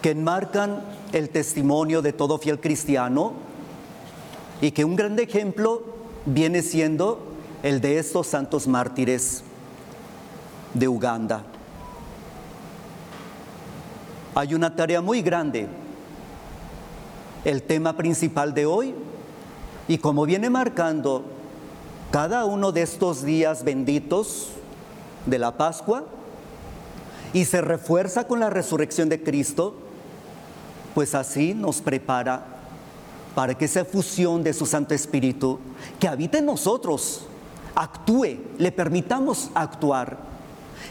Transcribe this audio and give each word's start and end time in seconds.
que 0.00 0.12
enmarcan 0.12 0.82
el 1.12 1.28
testimonio 1.28 2.00
de 2.00 2.14
todo 2.14 2.38
fiel 2.38 2.58
cristiano 2.58 3.34
y 4.62 4.70
que 4.70 4.86
un 4.86 4.96
gran 4.96 5.18
ejemplo 5.18 5.82
viene 6.24 6.62
siendo 6.62 7.26
el 7.62 7.82
de 7.82 7.98
estos 7.98 8.26
santos 8.28 8.66
mártires 8.66 9.44
de 10.72 10.88
Uganda. 10.88 11.42
Hay 14.34 14.54
una 14.54 14.74
tarea 14.74 15.02
muy 15.02 15.20
grande. 15.20 15.83
El 17.44 17.62
tema 17.62 17.96
principal 17.96 18.54
de 18.54 18.64
hoy, 18.64 18.94
y 19.86 19.98
como 19.98 20.24
viene 20.24 20.48
marcando 20.48 21.24
cada 22.10 22.46
uno 22.46 22.72
de 22.72 22.80
estos 22.80 23.22
días 23.22 23.64
benditos 23.64 24.48
de 25.26 25.38
la 25.38 25.56
Pascua, 25.58 26.04
y 27.34 27.44
se 27.44 27.60
refuerza 27.60 28.26
con 28.26 28.40
la 28.40 28.48
resurrección 28.48 29.08
de 29.08 29.22
Cristo, 29.22 29.74
pues 30.94 31.14
así 31.14 31.52
nos 31.52 31.82
prepara 31.82 32.46
para 33.34 33.54
que 33.54 33.66
esa 33.66 33.84
fusión 33.84 34.42
de 34.42 34.54
su 34.54 34.64
Santo 34.64 34.94
Espíritu 34.94 35.58
que 35.98 36.08
habita 36.08 36.38
en 36.38 36.46
nosotros 36.46 37.26
actúe, 37.74 38.38
le 38.56 38.72
permitamos 38.72 39.50
actuar 39.54 40.16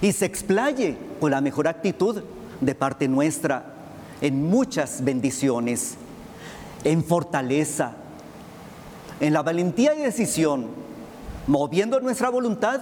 y 0.02 0.12
se 0.12 0.26
explaye 0.26 0.98
con 1.20 1.32
la 1.32 1.42
mejor 1.42 1.68
actitud 1.68 2.22
de 2.60 2.76
parte 2.76 3.08
nuestra 3.08 3.74
en 4.22 4.44
muchas 4.44 5.04
bendiciones, 5.04 5.96
en 6.84 7.04
fortaleza, 7.04 7.94
en 9.20 9.34
la 9.34 9.42
valentía 9.42 9.96
y 9.96 10.02
decisión, 10.02 10.68
moviendo 11.48 12.00
nuestra 12.00 12.30
voluntad 12.30 12.82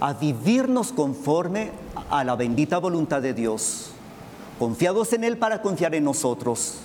a 0.00 0.12
vivirnos 0.14 0.92
conforme 0.92 1.70
a 2.10 2.24
la 2.24 2.34
bendita 2.34 2.78
voluntad 2.78 3.22
de 3.22 3.34
Dios, 3.34 3.90
confiados 4.58 5.12
en 5.12 5.24
Él 5.24 5.38
para 5.38 5.62
confiar 5.62 5.94
en 5.94 6.04
nosotros. 6.04 6.78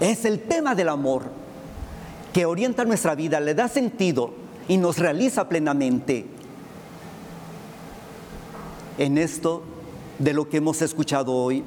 Es 0.00 0.24
el 0.24 0.40
tema 0.40 0.74
del 0.74 0.88
amor 0.88 1.24
que 2.32 2.46
orienta 2.46 2.84
nuestra 2.84 3.14
vida, 3.14 3.40
le 3.40 3.54
da 3.54 3.68
sentido 3.68 4.32
y 4.68 4.76
nos 4.76 4.98
realiza 4.98 5.48
plenamente. 5.48 6.26
En 8.98 9.18
esto 9.18 9.62
de 10.18 10.32
lo 10.32 10.48
que 10.48 10.58
hemos 10.58 10.80
escuchado 10.82 11.32
hoy, 11.32 11.64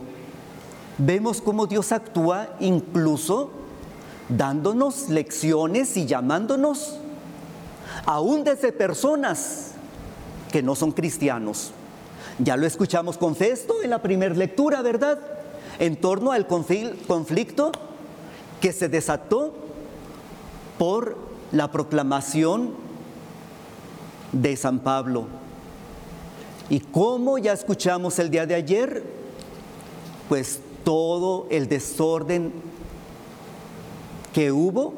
vemos 0.97 1.41
cómo 1.41 1.67
Dios 1.67 1.91
actúa 1.91 2.49
incluso 2.59 3.51
dándonos 4.29 5.09
lecciones 5.09 5.95
y 5.97 6.05
llamándonos 6.05 6.97
aún 8.05 8.43
desde 8.43 8.71
personas 8.71 9.71
que 10.51 10.61
no 10.61 10.75
son 10.75 10.91
cristianos. 10.91 11.71
Ya 12.39 12.55
lo 12.55 12.65
escuchamos 12.65 13.17
con 13.17 13.35
Festo 13.35 13.81
en 13.83 13.89
la 13.89 14.01
primera 14.01 14.35
lectura, 14.35 14.81
¿verdad? 14.81 15.19
En 15.79 15.95
torno 15.99 16.31
al 16.31 16.47
conflicto 16.47 17.71
que 18.61 18.71
se 18.71 18.89
desató 18.89 19.53
por 20.77 21.17
la 21.51 21.71
proclamación 21.71 22.73
de 24.31 24.55
San 24.55 24.79
Pablo. 24.79 25.25
Y 26.69 26.81
como 26.81 27.37
ya 27.37 27.53
escuchamos 27.53 28.19
el 28.19 28.29
día 28.29 28.45
de 28.45 28.55
ayer, 28.55 29.03
pues 30.27 30.59
todo 30.83 31.47
el 31.49 31.67
desorden 31.67 32.51
que 34.37 34.51
hubo 34.51 34.93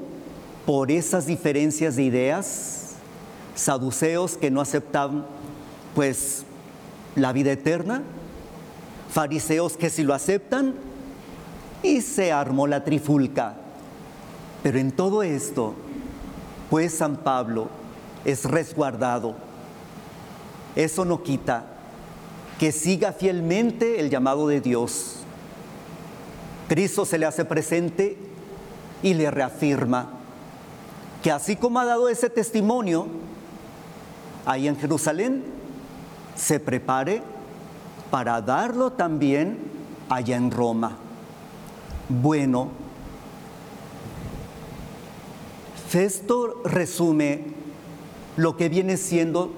por 0.66 0.92
esas 0.92 1.26
diferencias 1.26 1.95
de 1.95 2.04
ideas, 2.04 2.95
saduceos 3.55 4.36
que 4.36 4.52
no 4.52 4.60
aceptaban 4.60 5.26
pues 5.95 6.44
la 7.16 7.32
vida 7.32 7.54
eterna, 7.54 8.04
fariseos 9.10 9.77
que 9.77 9.89
sí 9.89 10.04
lo 10.04 10.14
aceptan, 10.14 10.76
y 11.83 12.02
se 12.02 12.33
armó 12.33 12.67
la 12.67 12.83
trifulca. 12.83 13.55
Pero 14.61 14.77
en 14.77 14.92
todo 14.92 15.23
esto, 15.23 15.73
pues 16.70 16.95
San 16.95 17.16
Pablo 17.16 17.70
es 18.26 18.44
resguardado. 18.44 19.36
Eso 20.76 21.06
no 21.06 21.23
quita 21.23 21.64
que 22.60 22.73
siga 22.73 23.14
fielmente 23.14 24.02
el 24.02 24.10
llamado 24.10 24.50
de 24.50 24.60
Dios. 24.60 25.20
Cristo 26.67 27.06
se 27.06 27.17
le 27.17 27.26
hace 27.26 27.45
presente 27.45 28.29
y 29.02 29.14
le 29.14 29.32
reafirma 29.32 30.10
que 31.23 31.32
así 31.32 31.55
como 31.55 31.80
ha 31.80 31.86
dado 31.86 32.10
ese 32.10 32.30
testimonio 32.30 33.08
ahí 34.45 34.67
en 34.67 34.77
Jerusalén, 34.77 35.43
se 36.36 36.60
prepare 36.60 37.21
para 38.09 38.42
darlo 38.42 38.92
también 38.92 39.59
allá 40.09 40.38
en 40.38 40.49
Roma. 40.49 40.98
Bueno, 42.08 42.70
Festo 45.89 46.61
resume 46.64 47.45
lo 48.38 48.55
que 48.55 48.70
viene 48.70 48.95
siendo 48.95 49.52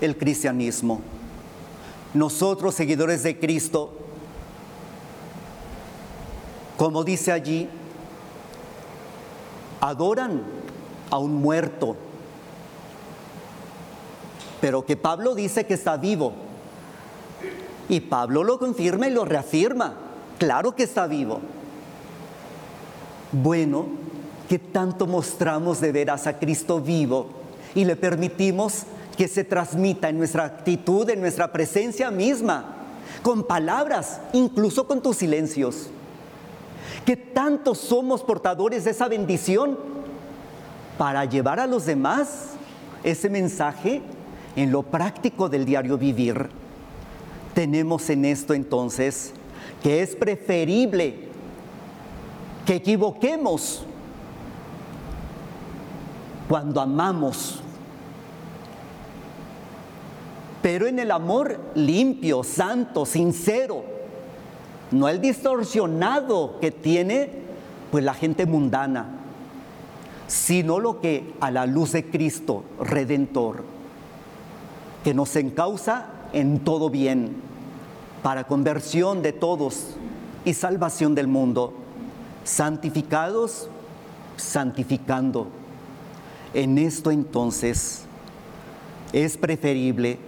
el 0.00 0.16
cristianismo. 0.16 1.00
Nosotros, 2.14 2.74
seguidores 2.74 3.22
de 3.22 3.38
Cristo, 3.38 3.92
como 6.76 7.04
dice 7.04 7.32
allí, 7.32 7.68
adoran 9.80 10.42
a 11.10 11.18
un 11.18 11.34
muerto, 11.34 11.96
pero 14.60 14.84
que 14.84 14.96
Pablo 14.96 15.34
dice 15.34 15.66
que 15.66 15.74
está 15.74 15.96
vivo. 15.96 16.32
Y 17.88 18.00
Pablo 18.00 18.42
lo 18.42 18.58
confirma 18.58 19.06
y 19.06 19.12
lo 19.12 19.24
reafirma. 19.24 19.94
Claro 20.38 20.74
que 20.74 20.82
está 20.82 21.06
vivo. 21.06 21.40
Bueno, 23.30 23.86
¿qué 24.48 24.58
tanto 24.58 25.06
mostramos 25.06 25.80
de 25.80 25.92
veras 25.92 26.26
a 26.26 26.38
Cristo 26.38 26.80
vivo 26.80 27.28
y 27.74 27.84
le 27.84 27.96
permitimos 27.96 28.82
que 29.16 29.28
se 29.28 29.44
transmita 29.44 30.08
en 30.08 30.18
nuestra 30.18 30.44
actitud, 30.44 31.08
en 31.10 31.20
nuestra 31.20 31.52
presencia 31.52 32.10
misma, 32.10 32.74
con 33.22 33.44
palabras, 33.44 34.20
incluso 34.32 34.86
con 34.86 35.00
tus 35.00 35.18
silencios? 35.18 35.90
¿Qué 37.04 37.16
tanto 37.16 37.74
somos 37.74 38.22
portadores 38.22 38.84
de 38.84 38.90
esa 38.90 39.08
bendición 39.08 39.78
para 40.98 41.24
llevar 41.24 41.60
a 41.60 41.66
los 41.66 41.86
demás 41.86 42.50
ese 43.04 43.28
mensaje 43.28 44.02
en 44.56 44.72
lo 44.72 44.82
práctico 44.82 45.48
del 45.48 45.64
diario 45.64 45.98
vivir? 45.98 46.48
Tenemos 47.54 48.10
en 48.10 48.24
esto 48.24 48.54
entonces 48.54 49.32
que 49.82 50.02
es 50.02 50.16
preferible 50.16 51.26
que 52.66 52.74
equivoquemos 52.74 53.84
cuando 56.48 56.80
amamos, 56.80 57.60
pero 60.62 60.86
en 60.86 60.98
el 60.98 61.10
amor 61.10 61.58
limpio, 61.74 62.42
santo, 62.42 63.06
sincero, 63.06 63.95
no 64.90 65.08
el 65.08 65.20
distorsionado 65.20 66.58
que 66.60 66.70
tiene 66.70 67.30
pues 67.90 68.04
la 68.04 68.14
gente 68.14 68.46
mundana, 68.46 69.06
sino 70.26 70.78
lo 70.80 71.00
que 71.00 71.34
a 71.40 71.50
la 71.50 71.66
luz 71.66 71.92
de 71.92 72.04
Cristo 72.10 72.64
redentor, 72.80 73.64
que 75.04 75.14
nos 75.14 75.34
encausa 75.36 76.06
en 76.32 76.60
todo 76.60 76.90
bien, 76.90 77.36
para 78.22 78.44
conversión 78.44 79.22
de 79.22 79.32
todos 79.32 79.94
y 80.44 80.54
salvación 80.54 81.14
del 81.14 81.28
mundo, 81.28 81.74
santificados, 82.44 83.68
santificando. 84.36 85.48
En 86.54 86.78
esto 86.78 87.10
entonces 87.10 88.04
es 89.12 89.36
preferible 89.36 90.18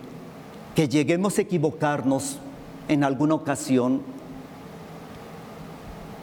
que 0.75 0.88
lleguemos 0.88 1.38
a 1.38 1.43
equivocarnos 1.43 2.38
en 2.88 3.02
alguna 3.04 3.34
ocasión, 3.34 4.02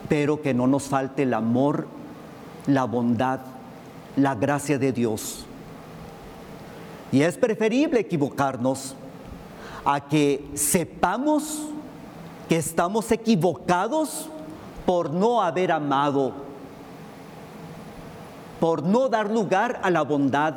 pero 0.08 0.42
que 0.42 0.54
no 0.54 0.66
nos 0.66 0.84
falte 0.84 1.22
el 1.22 1.34
amor, 1.34 1.86
la 2.66 2.84
bondad, 2.84 3.40
la 4.16 4.34
gracia 4.34 4.78
de 4.78 4.92
Dios. 4.92 5.44
Y 7.12 7.22
es 7.22 7.36
preferible 7.36 8.00
equivocarnos 8.00 8.94
a 9.84 10.00
que 10.00 10.44
sepamos 10.54 11.68
que 12.48 12.56
estamos 12.56 13.10
equivocados 13.10 14.28
por 14.84 15.10
no 15.10 15.42
haber 15.42 15.72
amado, 15.72 16.32
por 18.60 18.82
no 18.82 19.08
dar 19.08 19.30
lugar 19.30 19.80
a 19.82 19.90
la 19.90 20.02
bondad, 20.02 20.54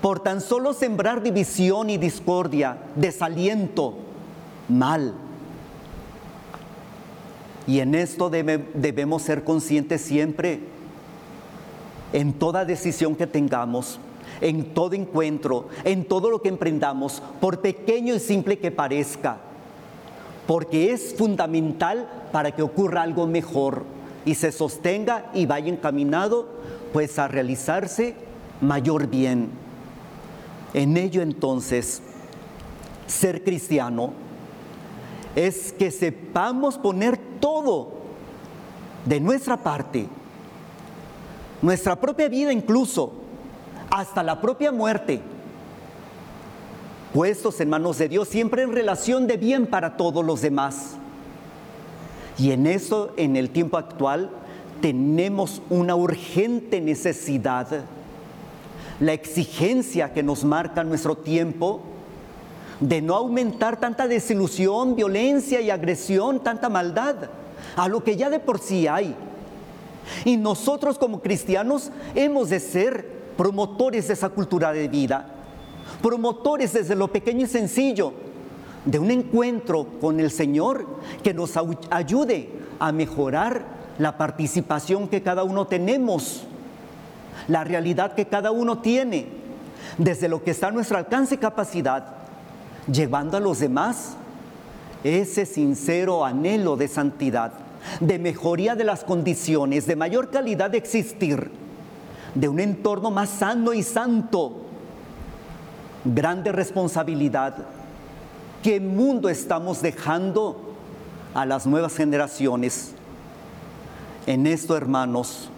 por 0.00 0.20
tan 0.20 0.40
solo 0.40 0.72
sembrar 0.72 1.22
división 1.22 1.90
y 1.90 1.98
discordia, 1.98 2.78
desaliento, 2.96 3.94
mal. 4.68 5.14
Y 7.70 7.78
en 7.78 7.94
esto 7.94 8.30
debemos 8.30 9.22
ser 9.22 9.44
conscientes 9.44 10.00
siempre, 10.00 10.58
en 12.12 12.32
toda 12.32 12.64
decisión 12.64 13.14
que 13.14 13.28
tengamos, 13.28 14.00
en 14.40 14.74
todo 14.74 14.94
encuentro, 14.94 15.68
en 15.84 16.04
todo 16.04 16.30
lo 16.30 16.42
que 16.42 16.48
emprendamos, 16.48 17.22
por 17.40 17.60
pequeño 17.60 18.16
y 18.16 18.18
simple 18.18 18.58
que 18.58 18.72
parezca, 18.72 19.38
porque 20.48 20.90
es 20.90 21.14
fundamental 21.14 22.10
para 22.32 22.50
que 22.50 22.62
ocurra 22.62 23.02
algo 23.02 23.28
mejor 23.28 23.84
y 24.24 24.34
se 24.34 24.50
sostenga 24.50 25.30
y 25.32 25.46
vaya 25.46 25.68
encaminado 25.68 26.48
pues 26.92 27.20
a 27.20 27.28
realizarse 27.28 28.16
mayor 28.60 29.06
bien. 29.06 29.48
En 30.74 30.96
ello 30.96 31.22
entonces, 31.22 32.02
ser 33.06 33.44
cristiano 33.44 34.12
es 35.36 35.72
que 35.72 35.90
sepamos 35.90 36.78
poner 36.78 37.18
todo 37.40 37.92
de 39.04 39.20
nuestra 39.20 39.56
parte, 39.56 40.06
nuestra 41.62 41.96
propia 41.96 42.28
vida 42.28 42.52
incluso, 42.52 43.12
hasta 43.90 44.22
la 44.22 44.40
propia 44.40 44.72
muerte, 44.72 45.20
puestos 47.12 47.60
en 47.60 47.70
manos 47.70 47.98
de 47.98 48.08
Dios, 48.08 48.28
siempre 48.28 48.62
en 48.62 48.72
relación 48.72 49.26
de 49.26 49.36
bien 49.36 49.66
para 49.66 49.96
todos 49.96 50.24
los 50.24 50.42
demás. 50.42 50.96
Y 52.38 52.52
en 52.52 52.66
eso, 52.66 53.12
en 53.16 53.36
el 53.36 53.50
tiempo 53.50 53.76
actual, 53.76 54.30
tenemos 54.80 55.60
una 55.68 55.94
urgente 55.94 56.80
necesidad. 56.80 57.84
La 58.98 59.12
exigencia 59.12 60.12
que 60.12 60.22
nos 60.22 60.44
marca 60.44 60.84
nuestro 60.84 61.16
tiempo 61.16 61.82
de 62.80 63.02
no 63.02 63.14
aumentar 63.14 63.78
tanta 63.78 64.08
desilusión, 64.08 64.96
violencia 64.96 65.60
y 65.60 65.70
agresión, 65.70 66.40
tanta 66.40 66.68
maldad, 66.68 67.16
a 67.76 67.88
lo 67.88 68.02
que 68.02 68.16
ya 68.16 68.30
de 68.30 68.40
por 68.40 68.58
sí 68.58 68.88
hay. 68.88 69.14
Y 70.24 70.38
nosotros 70.38 70.98
como 70.98 71.20
cristianos 71.20 71.92
hemos 72.14 72.48
de 72.48 72.58
ser 72.58 73.20
promotores 73.36 74.08
de 74.08 74.14
esa 74.14 74.30
cultura 74.30 74.72
de 74.72 74.88
vida, 74.88 75.26
promotores 76.02 76.72
desde 76.72 76.96
lo 76.96 77.08
pequeño 77.08 77.44
y 77.44 77.48
sencillo, 77.48 78.12
de 78.84 78.98
un 78.98 79.10
encuentro 79.10 79.86
con 80.00 80.18
el 80.20 80.30
Señor 80.30 80.86
que 81.22 81.34
nos 81.34 81.52
ayude 81.90 82.50
a 82.78 82.92
mejorar 82.92 83.62
la 83.98 84.16
participación 84.16 85.06
que 85.06 85.22
cada 85.22 85.44
uno 85.44 85.66
tenemos, 85.66 86.44
la 87.46 87.62
realidad 87.62 88.14
que 88.14 88.26
cada 88.26 88.50
uno 88.50 88.78
tiene, 88.78 89.26
desde 89.98 90.30
lo 90.30 90.42
que 90.42 90.52
está 90.52 90.68
a 90.68 90.70
nuestro 90.70 90.96
alcance 90.96 91.34
y 91.34 91.38
capacidad 91.38 92.19
llevando 92.86 93.36
a 93.36 93.40
los 93.40 93.58
demás 93.58 94.16
ese 95.04 95.46
sincero 95.46 96.24
anhelo 96.24 96.76
de 96.76 96.88
santidad, 96.88 97.52
de 98.00 98.18
mejoría 98.18 98.74
de 98.74 98.84
las 98.84 99.04
condiciones, 99.04 99.86
de 99.86 99.96
mayor 99.96 100.30
calidad 100.30 100.70
de 100.70 100.78
existir, 100.78 101.50
de 102.34 102.48
un 102.48 102.60
entorno 102.60 103.10
más 103.10 103.30
sano 103.30 103.72
y 103.72 103.82
santo. 103.82 104.66
Grande 106.04 106.52
responsabilidad. 106.52 107.56
¿Qué 108.62 108.80
mundo 108.80 109.28
estamos 109.28 109.80
dejando 109.80 110.74
a 111.34 111.46
las 111.46 111.66
nuevas 111.66 111.94
generaciones? 111.94 112.92
En 114.26 114.46
esto, 114.46 114.76
hermanos, 114.76 115.48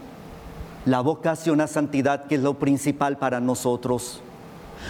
la 0.84 1.00
vocación 1.00 1.60
a 1.60 1.66
santidad, 1.66 2.26
que 2.26 2.36
es 2.36 2.42
lo 2.42 2.54
principal 2.54 3.18
para 3.18 3.40
nosotros, 3.40 4.21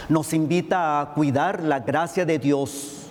nos 0.09 0.33
invita 0.33 1.01
a 1.01 1.15
cuidar 1.15 1.63
la 1.63 1.81
gracia 1.81 2.25
de 2.25 2.39
Dios, 2.39 3.07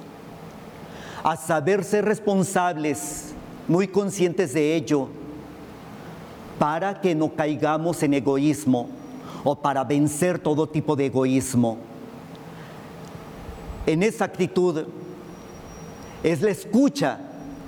a 1.24 1.36
saber 1.36 1.84
ser 1.84 2.06
responsables, 2.06 3.34
muy 3.68 3.88
conscientes 3.88 4.54
de 4.54 4.76
ello, 4.76 5.08
para 6.60 7.00
que 7.00 7.16
no 7.16 7.34
caigamos 7.34 8.04
en 8.04 8.14
egoísmo 8.14 8.90
o 9.44 9.56
para 9.56 9.84
vencer 9.84 10.40
todo 10.40 10.68
tipo 10.68 10.96
de 10.96 11.08
egoísmo. 11.08 11.78
En 13.86 14.04
esa 14.04 14.26
actitud 14.26 14.86
es 16.24 16.42
la 16.42 16.52
escucha 16.52 17.18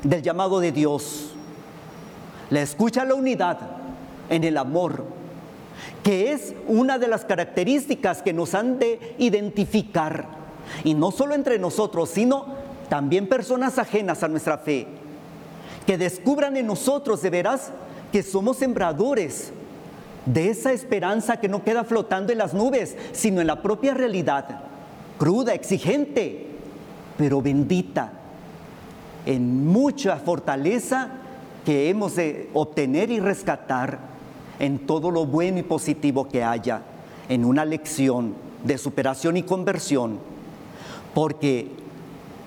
del 0.03 0.21
llamado 0.21 0.59
de 0.59 0.71
Dios, 0.71 1.31
la 2.49 2.61
escucha 2.61 3.01
a 3.01 3.05
la 3.05 3.15
unidad 3.15 3.57
en 4.29 4.43
el 4.43 4.57
amor 4.57 5.22
que 6.03 6.31
es 6.31 6.53
una 6.67 6.97
de 6.97 7.07
las 7.07 7.25
características 7.25 8.21
que 8.21 8.33
nos 8.33 8.53
han 8.53 8.79
de 8.79 9.15
identificar, 9.17 10.27
y 10.83 10.93
no 10.93 11.11
solo 11.11 11.35
entre 11.35 11.59
nosotros, 11.59 12.09
sino 12.09 12.45
también 12.89 13.27
personas 13.27 13.77
ajenas 13.79 14.23
a 14.23 14.27
nuestra 14.27 14.57
fe, 14.57 14.87
que 15.85 15.97
descubran 15.97 16.57
en 16.57 16.67
nosotros 16.67 17.21
de 17.21 17.29
veras 17.29 17.71
que 18.11 18.23
somos 18.23 18.57
sembradores 18.57 19.51
de 20.25 20.49
esa 20.49 20.71
esperanza 20.71 21.37
que 21.37 21.49
no 21.49 21.63
queda 21.63 21.83
flotando 21.83 22.31
en 22.31 22.37
las 22.37 22.53
nubes, 22.53 22.95
sino 23.11 23.41
en 23.41 23.47
la 23.47 23.61
propia 23.61 23.93
realidad, 23.93 24.61
cruda, 25.17 25.53
exigente, 25.53 26.47
pero 27.17 27.41
bendita, 27.41 28.13
en 29.25 29.65
mucha 29.67 30.17
fortaleza 30.17 31.09
que 31.65 31.89
hemos 31.89 32.15
de 32.15 32.49
obtener 32.53 33.09
y 33.09 33.19
rescatar 33.19 34.12
en 34.63 34.79
todo 34.87 35.11
lo 35.11 35.25
bueno 35.25 35.59
y 35.59 35.63
positivo 35.63 36.29
que 36.29 36.41
haya, 36.41 36.83
en 37.27 37.43
una 37.43 37.65
lección 37.65 38.33
de 38.63 38.77
superación 38.77 39.35
y 39.35 39.43
conversión, 39.43 40.19
porque 41.13 41.67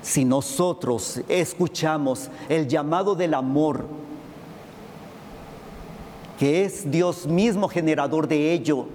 si 0.01 0.25
nosotros 0.25 1.21
escuchamos 1.29 2.31
el 2.49 2.69
llamado 2.69 3.15
del 3.15 3.35
amor, 3.35 3.85
que 6.39 6.65
es 6.65 6.91
Dios 6.91 7.27
mismo 7.27 7.69
generador 7.69 8.27
de 8.27 8.51
ello, 8.51 8.87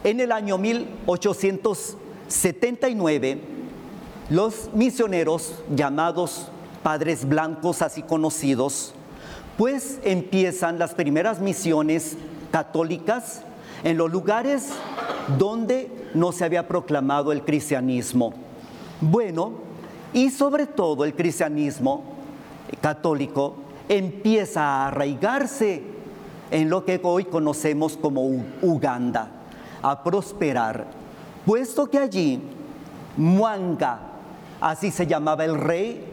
en 0.02 0.20
el 0.20 0.32
año 0.32 0.58
1879, 0.58 3.38
los 4.30 4.70
misioneros 4.74 5.62
llamados 5.74 6.48
padres 6.82 7.26
blancos, 7.26 7.80
así 7.82 8.02
conocidos, 8.02 8.94
pues 9.56 9.98
empiezan 10.04 10.78
las 10.78 10.94
primeras 10.94 11.40
misiones 11.40 12.18
católicas 12.50 13.42
en 13.84 13.98
los 13.98 14.10
lugares 14.10 14.70
donde 15.38 15.90
no 16.14 16.32
se 16.32 16.44
había 16.44 16.66
proclamado 16.66 17.30
el 17.30 17.42
cristianismo. 17.42 18.32
Bueno, 19.00 19.52
y 20.12 20.30
sobre 20.30 20.66
todo 20.66 21.04
el 21.04 21.14
cristianismo 21.14 22.02
católico 22.80 23.56
empieza 23.88 24.62
a 24.62 24.88
arraigarse 24.88 25.82
en 26.50 26.70
lo 26.70 26.84
que 26.84 27.00
hoy 27.02 27.24
conocemos 27.24 27.96
como 27.96 28.22
Uganda, 28.62 29.30
a 29.82 30.02
prosperar, 30.02 30.86
puesto 31.44 31.88
que 31.90 31.98
allí 31.98 32.40
Mwanga, 33.16 33.98
así 34.60 34.90
se 34.90 35.06
llamaba 35.06 35.44
el 35.44 35.58
rey, 35.58 36.04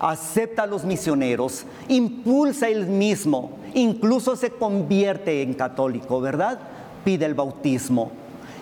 acepta 0.00 0.62
a 0.62 0.66
los 0.66 0.84
misioneros, 0.84 1.64
impulsa 1.88 2.68
él 2.68 2.86
mismo, 2.86 3.50
incluso 3.74 4.36
se 4.36 4.50
convierte 4.50 5.42
en 5.42 5.54
católico, 5.54 6.20
¿verdad? 6.20 6.60
Pide 7.08 7.24
el 7.24 7.32
bautismo. 7.32 8.10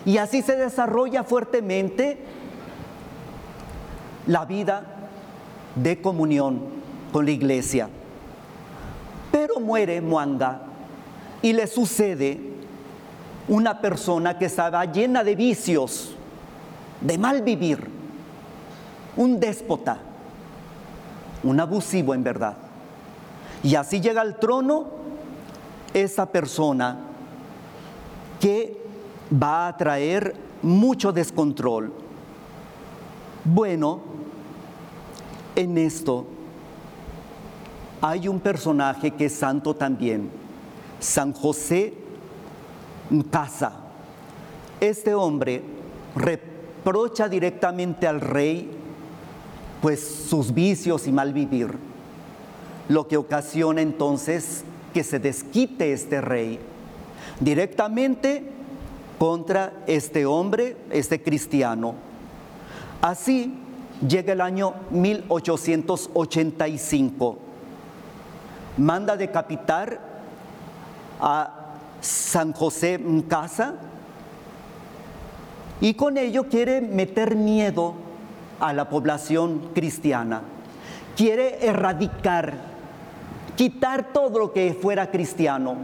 Y 0.05 0.19
así 0.19 0.41
se 0.41 0.55
desarrolla 0.55 1.25
fuertemente 1.25 2.17
la 4.25 4.45
vida 4.45 4.83
de 5.75 6.01
comunión 6.01 6.61
con 7.11 7.25
la 7.25 7.31
iglesia. 7.31 7.89
Pero 9.33 9.59
muere 9.59 9.99
Muanga 9.99 10.61
y 11.41 11.51
le 11.51 11.67
sucede 11.67 12.39
una 13.49 13.81
persona 13.81 14.37
que 14.37 14.45
estaba 14.45 14.85
llena 14.85 15.25
de 15.25 15.35
vicios, 15.35 16.15
de 17.01 17.17
mal 17.17 17.41
vivir, 17.41 17.85
un 19.17 19.41
déspota, 19.41 19.97
un 21.43 21.59
abusivo 21.59 22.13
en 22.13 22.23
verdad. 22.23 22.55
Y 23.61 23.75
así 23.75 23.99
llega 23.99 24.21
al 24.21 24.39
trono 24.39 24.85
esa 25.93 26.27
persona 26.27 27.07
que 28.39 28.77
va 29.31 29.67
a 29.67 29.77
traer 29.77 30.35
mucho 30.61 31.11
descontrol. 31.11 31.93
Bueno, 33.43 34.01
en 35.55 35.77
esto 35.77 36.25
hay 38.01 38.27
un 38.27 38.39
personaje 38.39 39.11
que 39.11 39.25
es 39.25 39.33
santo 39.33 39.75
también, 39.75 40.29
San 40.99 41.33
José 41.33 41.93
Casa. 43.31 43.73
Este 44.79 45.13
hombre 45.13 45.63
reprocha 46.15 47.29
directamente 47.29 48.05
al 48.07 48.21
rey 48.21 48.71
pues 49.81 50.25
sus 50.29 50.53
vicios 50.53 51.07
y 51.07 51.11
mal 51.11 51.33
vivir, 51.33 51.77
lo 52.89 53.07
que 53.07 53.17
ocasiona 53.17 53.81
entonces 53.81 54.63
que 54.93 55.03
se 55.03 55.19
desquite 55.19 55.93
este 55.93 56.19
rey 56.19 56.59
directamente 57.39 58.43
contra 59.17 59.71
este 59.87 60.25
hombre, 60.25 60.75
este 60.91 61.21
cristiano. 61.21 61.95
Así 63.01 63.53
llega 64.07 64.33
el 64.33 64.41
año 64.41 64.75
1885. 64.91 67.37
Manda 68.77 69.17
decapitar 69.17 69.99
a 71.19 71.53
San 71.99 72.53
José 72.53 73.01
Casa 73.27 73.73
y 75.81 75.95
con 75.95 76.17
ello 76.17 76.47
quiere 76.47 76.81
meter 76.81 77.35
miedo 77.35 77.95
a 78.59 78.73
la 78.73 78.89
población 78.89 79.69
cristiana. 79.73 80.43
Quiere 81.15 81.65
erradicar, 81.65 82.53
quitar 83.55 84.11
todo 84.13 84.37
lo 84.39 84.53
que 84.53 84.77
fuera 84.79 85.09
cristiano, 85.09 85.75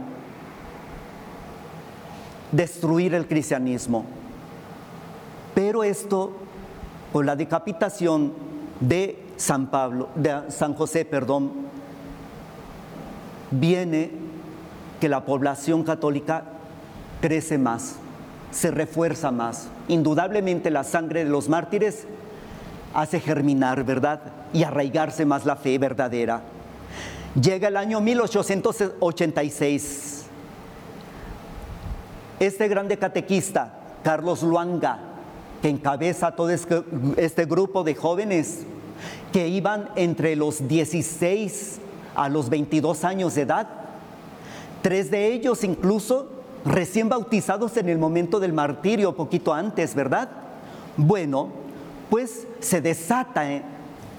destruir 2.52 3.14
el 3.14 3.26
cristianismo. 3.26 4.04
Pero 5.54 5.84
esto, 5.84 6.32
con 7.12 7.26
la 7.26 7.36
decapitación 7.36 8.32
de 8.80 9.22
San 9.36 9.70
Pablo, 9.70 10.08
de 10.14 10.42
San 10.48 10.74
José, 10.74 11.04
perdón, 11.04 11.52
viene 13.50 14.10
que 15.00 15.08
la 15.08 15.24
población 15.24 15.84
católica 15.84 16.44
crece 17.20 17.58
más, 17.58 17.96
se 18.50 18.70
refuerza 18.70 19.30
más. 19.30 19.68
Indudablemente 19.88 20.70
la 20.70 20.84
sangre 20.84 21.24
de 21.24 21.30
los 21.30 21.48
mártires 21.48 22.06
hace 22.94 23.20
germinar, 23.20 23.84
¿verdad? 23.84 24.20
Y 24.52 24.62
arraigarse 24.62 25.26
más 25.26 25.44
la 25.44 25.56
fe 25.56 25.76
verdadera. 25.78 26.42
Llega 27.40 27.68
el 27.68 27.76
año 27.76 28.00
1886. 28.00 30.13
Este 32.44 32.68
grande 32.68 32.98
catequista, 32.98 33.72
Carlos 34.02 34.42
Luanga, 34.42 34.98
que 35.62 35.70
encabeza 35.70 36.32
todo 36.32 36.50
este, 36.50 36.84
este 37.16 37.46
grupo 37.46 37.84
de 37.84 37.94
jóvenes 37.94 38.66
que 39.32 39.48
iban 39.48 39.88
entre 39.96 40.36
los 40.36 40.68
16 40.68 41.78
a 42.14 42.28
los 42.28 42.50
22 42.50 43.02
años 43.04 43.34
de 43.34 43.40
edad, 43.40 43.66
tres 44.82 45.10
de 45.10 45.32
ellos 45.32 45.64
incluso 45.64 46.28
recién 46.66 47.08
bautizados 47.08 47.78
en 47.78 47.88
el 47.88 47.96
momento 47.96 48.38
del 48.38 48.52
martirio, 48.52 49.16
poquito 49.16 49.54
antes, 49.54 49.94
¿verdad? 49.94 50.28
Bueno, 50.98 51.48
pues 52.10 52.46
se 52.60 52.82
desata 52.82 53.50
eh, 53.50 53.62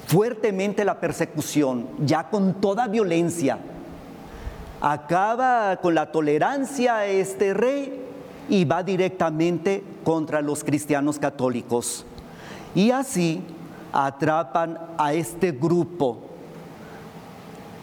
fuertemente 0.08 0.84
la 0.84 1.00
persecución, 1.00 1.88
ya 2.00 2.28
con 2.32 2.56
toda 2.56 2.88
violencia. 2.88 3.60
Acaba 4.82 5.78
con 5.78 5.94
la 5.94 6.12
tolerancia 6.12 7.06
este 7.06 7.54
rey 7.54 8.02
y 8.50 8.66
va 8.66 8.84
directamente 8.84 9.84
contra 10.04 10.42
los 10.42 10.64
cristianos 10.64 11.20
católicos. 11.20 12.06
Y 12.74 12.92
así 12.92 13.42
atrapan 13.94 14.78
a 14.98 15.14
este 15.14 15.52
grupo 15.52 16.20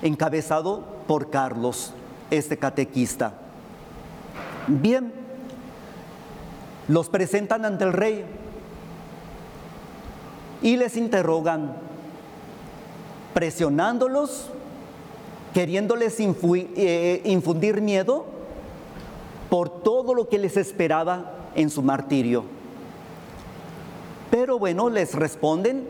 encabezado 0.02 0.84
por 1.06 1.30
Carlos, 1.30 1.92
este 2.30 2.58
catequista. 2.58 3.34
Bien, 4.68 5.12
los 6.88 7.08
presentan 7.08 7.64
ante 7.64 7.84
el 7.84 7.92
rey 7.92 8.24
y 10.60 10.76
les 10.76 10.96
interrogan, 10.96 11.76
presionándolos, 13.34 14.50
queriéndoles 15.54 16.18
eh, 16.20 17.22
infundir 17.24 17.80
miedo 17.80 18.31
por 19.52 19.82
todo 19.82 20.14
lo 20.14 20.30
que 20.30 20.38
les 20.38 20.56
esperaba 20.56 21.30
en 21.54 21.68
su 21.68 21.82
martirio. 21.82 22.42
Pero 24.30 24.58
bueno, 24.58 24.88
les 24.88 25.14
responden 25.14 25.86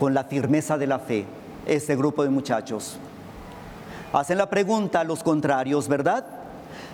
con 0.00 0.12
la 0.12 0.24
firmeza 0.24 0.76
de 0.76 0.88
la 0.88 0.98
fe, 0.98 1.24
este 1.66 1.94
grupo 1.94 2.24
de 2.24 2.30
muchachos. 2.30 2.96
Hacen 4.12 4.38
la 4.38 4.50
pregunta 4.50 4.98
a 4.98 5.04
los 5.04 5.22
contrarios, 5.22 5.86
¿verdad? 5.86 6.26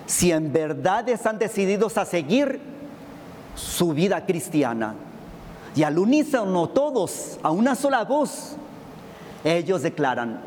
Si 0.05 0.31
en 0.31 0.53
verdad 0.53 1.09
están 1.09 1.39
decididos 1.39 1.97
a 1.97 2.05
seguir 2.05 2.61
su 3.55 3.93
vida 3.93 4.23
cristiana 4.27 4.93
y 5.75 5.81
al 5.81 5.97
unísono 5.97 6.69
todos, 6.69 7.39
a 7.41 7.49
una 7.49 7.73
sola 7.73 8.03
voz, 8.03 8.55
ellos 9.43 9.81
declaran, 9.81 10.41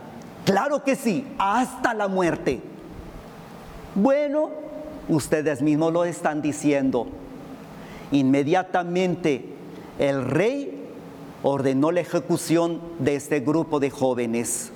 claro 0.45 0.85
que 0.85 0.95
sí, 0.95 1.27
hasta 1.41 1.93
la 1.93 2.07
muerte. 2.07 2.74
Bueno, 3.95 4.51
ustedes 5.09 5.63
mismos 5.63 5.93
lo 5.93 6.05
están 6.05 6.43
diciendo. 6.43 7.07
Inmediatamente 8.11 9.45
el 9.99 10.25
rey 10.25 10.87
ordenó 11.43 11.93
la 11.93 12.01
ejecución 12.01 12.81
de 12.99 13.17
este 13.17 13.41
grupo 13.41 13.81
de 13.81 13.91
jóvenes 13.91 14.71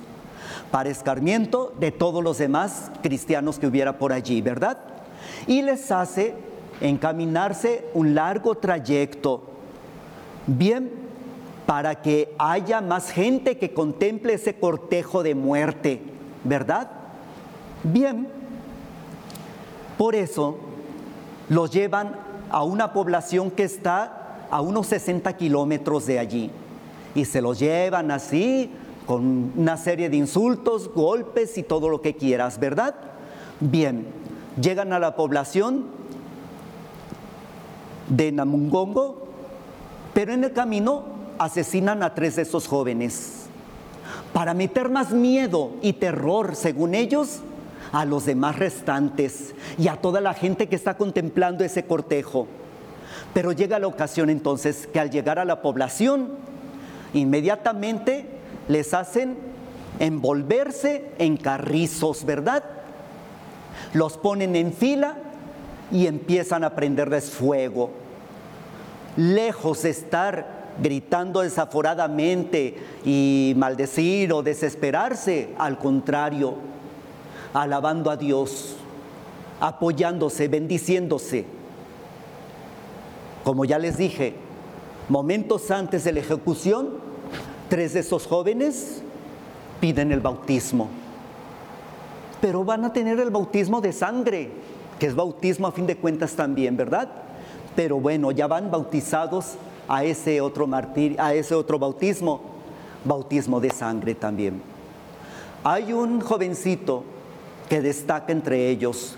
para 0.71 0.89
escarmiento 0.89 1.73
de 1.79 1.91
todos 1.91 2.23
los 2.23 2.37
demás 2.37 2.91
cristianos 3.01 3.59
que 3.59 3.67
hubiera 3.67 3.97
por 3.97 4.13
allí, 4.13 4.41
¿verdad? 4.41 4.77
Y 5.47 5.61
les 5.61 5.91
hace 5.91 6.33
encaminarse 6.81 7.85
un 7.93 8.15
largo 8.15 8.55
trayecto 8.55 9.49
Bien, 10.57 10.89
para 11.67 12.01
que 12.01 12.33
haya 12.39 12.81
más 12.81 13.11
gente 13.11 13.59
que 13.59 13.71
contemple 13.71 14.33
ese 14.33 14.55
cortejo 14.55 15.21
de 15.21 15.35
muerte, 15.35 16.01
¿verdad? 16.43 16.89
Bien, 17.83 18.27
por 19.99 20.15
eso 20.15 20.55
los 21.49 21.71
llevan 21.71 22.15
a 22.49 22.63
una 22.63 22.93
población 22.93 23.51
que 23.51 23.63
está 23.63 24.45
a 24.49 24.61
unos 24.61 24.87
60 24.87 25.35
kilómetros 25.35 26.05
de 26.05 26.19
allí 26.19 26.51
y 27.15 27.25
se 27.25 27.41
los 27.41 27.59
llevan 27.59 28.09
así 28.09 28.71
con 29.05 29.51
una 29.57 29.75
serie 29.75 30.09
de 30.09 30.15
insultos, 30.15 30.89
golpes 30.93 31.57
y 31.57 31.63
todo 31.63 31.89
lo 31.89 32.01
que 32.01 32.15
quieras, 32.15 32.61
¿verdad? 32.61 32.95
Bien, 33.59 34.07
llegan 34.61 34.93
a 34.93 34.99
la 34.99 35.17
población 35.17 35.87
de 38.07 38.31
Namungongo, 38.31 39.27
pero 40.13 40.31
en 40.31 40.45
el 40.45 40.53
camino 40.53 41.03
asesinan 41.39 42.03
a 42.03 42.15
tres 42.15 42.37
de 42.37 42.43
esos 42.43 42.69
jóvenes 42.69 43.47
para 44.31 44.53
meter 44.53 44.87
más 44.87 45.11
miedo 45.11 45.71
y 45.81 45.91
terror, 45.91 46.55
según 46.55 46.95
ellos, 46.95 47.41
a 47.91 48.05
los 48.05 48.25
demás 48.25 48.57
restantes 48.57 49.53
y 49.77 49.87
a 49.87 49.95
toda 49.95 50.21
la 50.21 50.33
gente 50.33 50.67
que 50.67 50.75
está 50.75 50.97
contemplando 50.97 51.63
ese 51.63 51.85
cortejo. 51.85 52.47
Pero 53.33 53.51
llega 53.51 53.79
la 53.79 53.87
ocasión 53.87 54.29
entonces 54.29 54.87
que 54.91 54.99
al 54.99 55.09
llegar 55.09 55.39
a 55.39 55.45
la 55.45 55.61
población, 55.61 56.29
inmediatamente 57.13 58.25
les 58.67 58.93
hacen 58.93 59.37
envolverse 59.99 61.11
en 61.17 61.37
carrizos, 61.37 62.25
¿verdad? 62.25 62.63
Los 63.93 64.17
ponen 64.17 64.55
en 64.55 64.73
fila 64.73 65.17
y 65.91 66.07
empiezan 66.07 66.63
a 66.63 66.75
prenderles 66.75 67.31
fuego 67.31 67.91
lejos 69.19 69.83
de 69.83 69.89
estar 69.89 70.59
gritando 70.81 71.41
desaforadamente 71.41 72.77
y 73.03 73.53
maldecir 73.57 74.31
o 74.31 74.41
desesperarse, 74.41 75.49
al 75.57 75.77
contrario, 75.77 76.55
alabando 77.53 78.11
a 78.11 78.17
Dios, 78.17 78.75
apoyándose, 79.59 80.47
bendiciéndose. 80.47 81.45
Como 83.43 83.65
ya 83.65 83.79
les 83.79 83.97
dije, 83.97 84.35
momentos 85.07 85.71
antes 85.71 86.03
de 86.03 86.13
la 86.13 86.19
ejecución, 86.19 86.89
tres 87.69 87.93
de 87.93 88.01
esos 88.01 88.27
jóvenes 88.27 89.01
piden 89.79 90.11
el 90.11 90.19
bautismo, 90.19 90.89
pero 92.41 92.63
van 92.63 92.85
a 92.85 92.93
tener 92.93 93.19
el 93.19 93.29
bautismo 93.29 93.81
de 93.81 93.93
sangre, 93.93 94.51
que 94.99 95.07
es 95.07 95.15
bautismo 95.15 95.67
a 95.67 95.71
fin 95.71 95.87
de 95.87 95.97
cuentas 95.97 96.33
también, 96.33 96.75
¿verdad? 96.75 97.09
Pero 97.75 97.99
bueno, 97.99 98.31
ya 98.31 98.47
van 98.47 98.69
bautizados 98.69 99.55
a 99.87 100.03
ese 100.03 100.41
otro 100.41 100.67
martir, 100.67 101.15
a 101.19 101.33
ese 101.33 101.55
otro 101.55 101.79
bautismo, 101.79 102.41
bautismo 103.05 103.59
de 103.59 103.71
sangre 103.71 104.15
también. 104.15 104.61
Hay 105.63 105.93
un 105.93 106.21
jovencito 106.21 107.03
que 107.69 107.81
destaca 107.81 108.31
entre 108.31 108.69
ellos. 108.69 109.15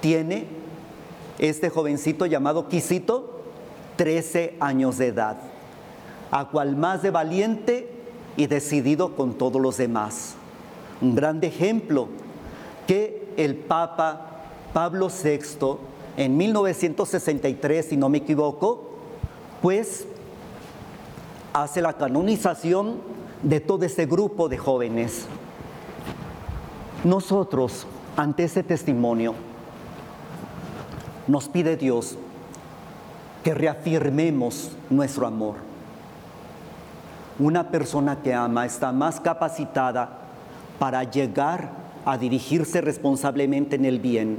Tiene 0.00 0.46
este 1.38 1.70
jovencito 1.70 2.26
llamado 2.26 2.68
Quisito 2.68 3.40
13 3.96 4.56
años 4.60 4.98
de 4.98 5.08
edad, 5.08 5.38
a 6.30 6.48
cual 6.48 6.76
más 6.76 7.02
de 7.02 7.10
valiente 7.10 7.88
y 8.36 8.46
decidido 8.46 9.14
con 9.14 9.34
todos 9.34 9.62
los 9.62 9.76
demás. 9.76 10.34
Un 11.00 11.14
gran 11.14 11.42
ejemplo 11.42 12.08
que 12.86 13.32
el 13.36 13.56
Papa 13.56 14.28
Pablo 14.72 15.08
VI 15.08 15.78
en 16.16 16.36
1963, 16.36 17.86
si 17.86 17.96
no 17.96 18.08
me 18.08 18.18
equivoco, 18.18 18.90
pues 19.60 20.06
hace 21.52 21.80
la 21.80 21.94
canonización 21.94 22.96
de 23.42 23.60
todo 23.60 23.84
ese 23.84 24.06
grupo 24.06 24.48
de 24.48 24.58
jóvenes. 24.58 25.26
Nosotros, 27.04 27.86
ante 28.16 28.44
ese 28.44 28.62
testimonio, 28.62 29.34
nos 31.26 31.48
pide 31.48 31.76
Dios 31.76 32.16
que 33.42 33.54
reafirmemos 33.54 34.70
nuestro 34.88 35.26
amor. 35.26 35.56
Una 37.40 37.70
persona 37.70 38.22
que 38.22 38.32
ama 38.32 38.66
está 38.66 38.92
más 38.92 39.18
capacitada 39.18 40.18
para 40.78 41.02
llegar 41.02 41.70
a 42.04 42.16
dirigirse 42.16 42.80
responsablemente 42.80 43.74
en 43.74 43.84
el 43.84 43.98
bien. 43.98 44.38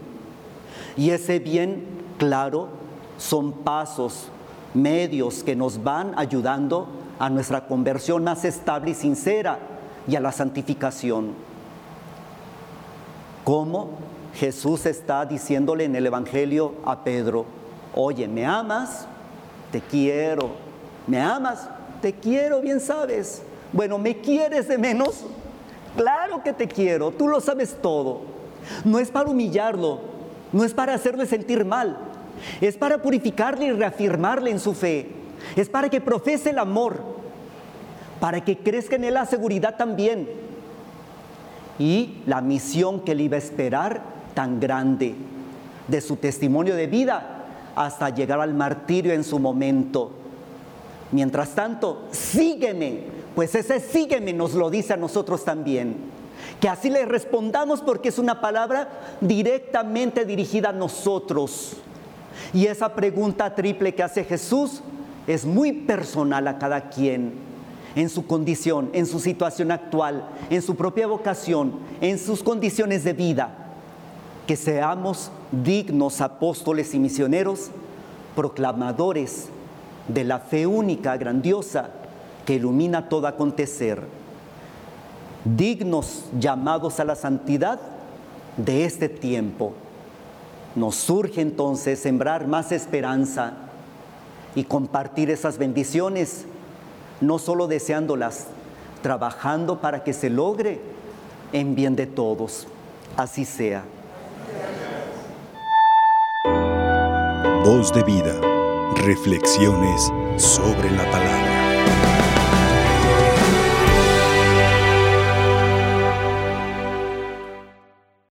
Y 0.96 1.10
ese 1.10 1.40
bien, 1.40 1.84
claro, 2.18 2.70
son 3.18 3.52
pasos, 3.52 4.30
medios 4.74 5.44
que 5.44 5.56
nos 5.56 5.84
van 5.84 6.14
ayudando 6.18 6.88
a 7.20 7.30
nuestra 7.30 7.68
conversión 7.68 8.24
más 8.24 8.46
estable 8.46 8.92
y 8.92 8.94
sincera 8.94 9.60
y 10.08 10.16
a 10.16 10.22
la 10.22 10.32
santificación. 10.32 11.53
¿Cómo? 13.44 13.90
Jesús 14.36 14.86
está 14.86 15.26
diciéndole 15.26 15.84
en 15.84 15.96
el 15.96 16.08
Evangelio 16.08 16.74
a 16.86 17.04
Pedro, 17.04 17.46
oye, 17.94 18.28
¿me 18.28 18.46
amas? 18.46 19.06
Te 19.72 19.82
quiero. 19.82 20.52
¿Me 21.06 21.20
amas? 21.20 21.68
Te 22.02 22.14
quiero, 22.14 22.62
bien 22.62 22.80
sabes. 22.80 23.42
Bueno, 23.72 23.98
¿me 23.98 24.18
quieres 24.18 24.68
de 24.68 24.78
menos? 24.78 25.26
Claro 25.98 26.42
que 26.42 26.54
te 26.54 26.68
quiero, 26.68 27.12
tú 27.12 27.28
lo 27.28 27.42
sabes 27.42 27.78
todo. 27.82 28.22
No 28.86 29.00
es 29.00 29.12
para 29.12 29.30
humillarlo, 29.30 30.00
no 30.52 30.64
es 30.64 30.74
para 30.74 30.94
hacerle 30.94 31.26
sentir 31.26 31.66
mal, 31.66 31.98
es 32.62 32.78
para 32.78 33.02
purificarle 33.02 33.66
y 33.66 33.72
reafirmarle 33.72 34.50
en 34.50 34.60
su 34.60 34.74
fe, 34.74 35.10
es 35.56 35.70
para 35.70 35.90
que 35.90 36.02
profese 36.02 36.52
el 36.52 36.60
amor, 36.60 37.02
para 38.20 38.44
que 38.44 38.58
crezca 38.58 38.96
en 38.96 39.04
él 39.04 39.16
la 39.16 39.26
seguridad 39.26 39.76
también 39.76 40.43
y 41.80 42.22
la 42.26 42.42
misión 42.42 43.02
que 43.02 43.16
le 43.16 43.24
iba 43.24 43.36
a 43.36 43.40
esperar 43.40 44.02
tan 44.34 44.60
grande 44.60 45.16
de 45.88 46.02
su 46.02 46.16
testimonio 46.16 46.76
de 46.76 46.88
vida 46.88 47.46
hasta 47.76 48.10
llegar 48.10 48.40
al 48.40 48.54
martirio 48.54 49.14
en 49.14 49.24
su 49.24 49.40
momento. 49.40 50.12
Mientras 51.12 51.50
tanto, 51.50 52.08
sígueme, 52.12 53.02
pues 53.36 53.56
ese 53.56 53.80
sígueme 53.80 54.34
nos 54.34 54.54
lo 54.54 54.70
dice 54.70 54.94
a 54.94 54.98
nosotros 54.98 55.44
también. 55.44 55.96
Que 56.60 56.70
así 56.70 56.90
le 56.90 57.06
respondamos 57.06 57.82
porque 57.82 58.10
es 58.10 58.20
una 58.20 58.42
palabra 58.42 58.90
directamente 59.22 60.26
dirigida 60.26 60.70
a 60.70 60.74
nosotros. 60.74 61.78
Y 62.54 62.66
esa 62.68 62.94
pregunta 62.96 63.54
triple 63.54 63.94
que 63.94 64.04
hace 64.04 64.24
Jesús 64.24 64.82
es 65.28 65.46
muy 65.46 65.72
personal 65.72 66.48
a 66.48 66.58
cada 66.58 66.90
quien 66.90 67.53
en 67.96 68.10
su 68.10 68.26
condición, 68.26 68.90
en 68.94 69.06
su 69.06 69.20
situación 69.20 69.72
actual, 69.72 70.28
en 70.50 70.62
su 70.62 70.76
propia 70.76 71.08
vocación, 71.08 71.74
en 72.02 72.18
sus 72.18 72.44
condiciones 72.44 73.04
de 73.04 73.14
vida. 73.14 73.58
Que 74.48 74.56
seamos 74.56 75.32
dignos 75.52 76.22
apóstoles 76.22 76.94
y 76.94 77.00
misioneros, 77.00 77.70
proclamadores 78.36 79.50
de 80.08 80.24
la 80.24 80.40
fe 80.40 80.68
única, 80.68 81.16
grandiosa, 81.18 81.92
que 82.46 82.56
ilumina 82.56 83.08
todo 83.08 83.28
acontecer. 83.28 84.02
Dignos 85.46 86.26
llamados 86.40 87.00
a 87.00 87.06
la 87.06 87.16
santidad 87.16 87.80
de 88.58 88.86
este 88.86 89.08
tiempo. 89.08 89.74
Nos 90.76 90.96
surge 90.96 91.42
entonces 91.42 92.00
sembrar 92.00 92.48
más 92.48 92.72
esperanza 92.72 93.54
y 94.56 94.64
compartir 94.64 95.30
esas 95.30 95.58
bendiciones 95.58 96.46
no 97.22 97.40
solo 97.40 97.68
deseándolas, 97.68 98.48
trabajando 99.02 99.80
para 99.80 100.04
que 100.04 100.14
se 100.14 100.30
logre 100.30 100.82
en 101.52 101.76
bien 101.76 101.96
de 101.96 102.08
todos. 102.08 102.68
Así 103.16 103.46
sea. 103.46 103.84
Voz 107.64 107.94
de 107.94 108.04
vida. 108.04 108.34
Reflexiones 109.06 110.12
sobre 110.38 110.92
la 110.92 111.10
palabra. 111.10 111.53